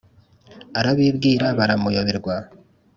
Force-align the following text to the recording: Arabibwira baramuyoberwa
Arabibwira 0.79 1.45
baramuyoberwa 1.57 2.35